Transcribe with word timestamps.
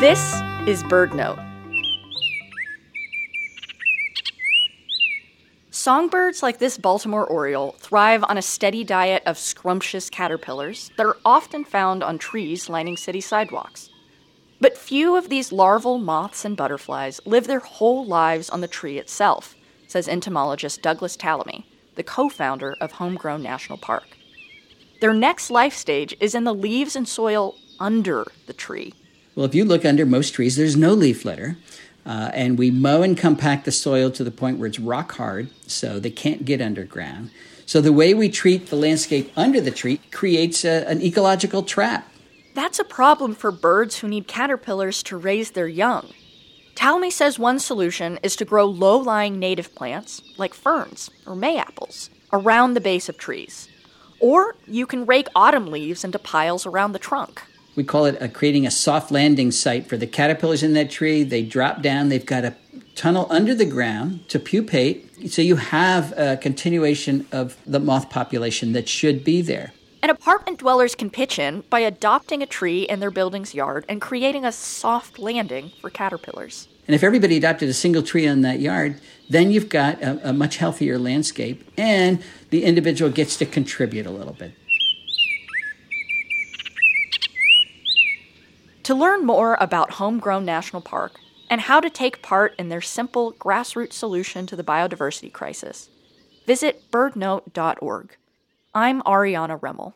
This 0.00 0.32
is 0.66 0.82
BirdNote. 0.84 1.38
Songbirds 5.70 6.42
like 6.42 6.58
this 6.58 6.78
Baltimore 6.78 7.26
oriole 7.26 7.72
thrive 7.72 8.24
on 8.26 8.38
a 8.38 8.42
steady 8.42 8.82
diet 8.82 9.22
of 9.26 9.36
scrumptious 9.36 10.08
caterpillars 10.08 10.90
that 10.96 11.04
are 11.04 11.18
often 11.22 11.66
found 11.66 12.02
on 12.02 12.16
trees 12.16 12.70
lining 12.70 12.96
city 12.96 13.20
sidewalks. 13.20 13.90
But 14.58 14.78
few 14.78 15.16
of 15.16 15.28
these 15.28 15.52
larval 15.52 15.98
moths 15.98 16.46
and 16.46 16.56
butterflies 16.56 17.20
live 17.26 17.46
their 17.46 17.60
whole 17.60 18.06
lives 18.06 18.48
on 18.48 18.62
the 18.62 18.68
tree 18.68 18.96
itself, 18.96 19.54
says 19.86 20.08
entomologist 20.08 20.80
Douglas 20.80 21.14
Tallamy, 21.14 21.66
the 21.96 22.02
co 22.02 22.30
founder 22.30 22.74
of 22.80 22.92
Homegrown 22.92 23.42
National 23.42 23.76
Park. 23.76 24.16
Their 25.02 25.12
next 25.12 25.50
life 25.50 25.74
stage 25.74 26.16
is 26.20 26.34
in 26.34 26.44
the 26.44 26.54
leaves 26.54 26.96
and 26.96 27.06
soil 27.06 27.54
under 27.78 28.24
the 28.46 28.54
tree. 28.54 28.94
Well, 29.34 29.46
if 29.46 29.54
you 29.54 29.64
look 29.64 29.84
under 29.84 30.04
most 30.04 30.34
trees, 30.34 30.56
there's 30.56 30.76
no 30.76 30.92
leaf 30.92 31.24
litter. 31.24 31.56
Uh, 32.04 32.30
and 32.32 32.58
we 32.58 32.70
mow 32.70 33.02
and 33.02 33.16
compact 33.16 33.64
the 33.64 33.72
soil 33.72 34.10
to 34.10 34.24
the 34.24 34.30
point 34.30 34.58
where 34.58 34.68
it's 34.68 34.80
rock 34.80 35.12
hard, 35.12 35.50
so 35.66 36.00
they 36.00 36.10
can't 36.10 36.44
get 36.44 36.60
underground. 36.60 37.30
So 37.66 37.80
the 37.80 37.92
way 37.92 38.14
we 38.14 38.28
treat 38.28 38.66
the 38.66 38.76
landscape 38.76 39.30
under 39.36 39.60
the 39.60 39.70
tree 39.70 40.00
creates 40.10 40.64
a, 40.64 40.88
an 40.88 41.02
ecological 41.02 41.62
trap. 41.62 42.10
That's 42.54 42.80
a 42.80 42.84
problem 42.84 43.34
for 43.34 43.52
birds 43.52 43.98
who 43.98 44.08
need 44.08 44.26
caterpillars 44.26 45.02
to 45.04 45.16
raise 45.16 45.52
their 45.52 45.68
young. 45.68 46.08
Tallamy 46.74 47.12
says 47.12 47.38
one 47.38 47.58
solution 47.58 48.18
is 48.22 48.34
to 48.36 48.44
grow 48.44 48.64
low 48.64 48.96
lying 48.96 49.38
native 49.38 49.74
plants, 49.74 50.22
like 50.38 50.54
ferns 50.54 51.10
or 51.26 51.34
mayapples, 51.34 52.08
around 52.32 52.74
the 52.74 52.80
base 52.80 53.08
of 53.08 53.18
trees. 53.18 53.68
Or 54.18 54.56
you 54.66 54.86
can 54.86 55.06
rake 55.06 55.28
autumn 55.34 55.70
leaves 55.70 56.02
into 56.02 56.18
piles 56.18 56.66
around 56.66 56.92
the 56.92 56.98
trunk. 56.98 57.42
We 57.80 57.84
call 57.84 58.04
it 58.04 58.20
a, 58.20 58.28
creating 58.28 58.66
a 58.66 58.70
soft 58.70 59.10
landing 59.10 59.50
site 59.50 59.86
for 59.86 59.96
the 59.96 60.06
caterpillars 60.06 60.62
in 60.62 60.74
that 60.74 60.90
tree. 60.90 61.22
They 61.22 61.42
drop 61.42 61.80
down, 61.80 62.10
they've 62.10 62.26
got 62.26 62.44
a 62.44 62.54
tunnel 62.94 63.26
under 63.30 63.54
the 63.54 63.64
ground 63.64 64.28
to 64.28 64.38
pupate. 64.38 65.30
So 65.32 65.40
you 65.40 65.56
have 65.56 66.12
a 66.18 66.36
continuation 66.36 67.26
of 67.32 67.56
the 67.66 67.80
moth 67.80 68.10
population 68.10 68.74
that 68.74 68.86
should 68.86 69.24
be 69.24 69.40
there. 69.40 69.72
And 70.02 70.10
apartment 70.10 70.58
dwellers 70.58 70.94
can 70.94 71.08
pitch 71.08 71.38
in 71.38 71.62
by 71.70 71.80
adopting 71.80 72.42
a 72.42 72.46
tree 72.46 72.82
in 72.82 73.00
their 73.00 73.10
building's 73.10 73.54
yard 73.54 73.86
and 73.88 73.98
creating 73.98 74.44
a 74.44 74.52
soft 74.52 75.18
landing 75.18 75.72
for 75.80 75.88
caterpillars. 75.88 76.68
And 76.86 76.94
if 76.94 77.02
everybody 77.02 77.38
adopted 77.38 77.70
a 77.70 77.72
single 77.72 78.02
tree 78.02 78.26
in 78.26 78.42
that 78.42 78.60
yard, 78.60 79.00
then 79.30 79.50
you've 79.50 79.70
got 79.70 80.02
a, 80.02 80.28
a 80.28 80.32
much 80.34 80.58
healthier 80.58 80.98
landscape, 80.98 81.66
and 81.78 82.22
the 82.50 82.62
individual 82.64 83.10
gets 83.10 83.38
to 83.38 83.46
contribute 83.46 84.04
a 84.04 84.10
little 84.10 84.34
bit. 84.34 84.52
To 88.90 88.96
learn 88.96 89.24
more 89.24 89.56
about 89.60 89.92
Homegrown 89.92 90.44
National 90.44 90.82
Park 90.82 91.20
and 91.48 91.60
how 91.60 91.78
to 91.78 91.88
take 91.88 92.22
part 92.22 92.56
in 92.58 92.70
their 92.70 92.80
simple 92.80 93.32
grassroots 93.34 93.92
solution 93.92 94.46
to 94.46 94.56
the 94.56 94.64
biodiversity 94.64 95.32
crisis, 95.32 95.88
visit 96.44 96.90
birdnote.org. 96.90 98.16
I'm 98.74 99.00
Ariana 99.02 99.60
Remmel. 99.60 99.92